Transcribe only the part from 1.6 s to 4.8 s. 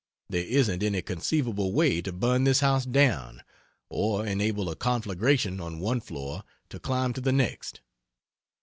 way to burn this house down, or enable a